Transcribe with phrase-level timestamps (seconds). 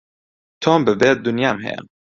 [0.61, 1.79] تۆم ببێ دونیام هەیە